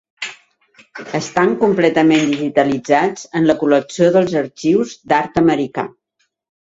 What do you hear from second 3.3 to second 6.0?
en la col·lecció dels Arxius d’Art Americà.